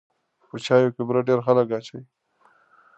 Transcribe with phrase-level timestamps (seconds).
[0.49, 2.03] په چای کې بوره ډېر خلک اچوي.